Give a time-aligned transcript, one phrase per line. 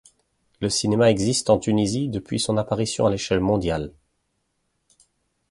[0.61, 3.93] Le cinéma existe en Tunisie depuis son apparition à l'échelle mondiale.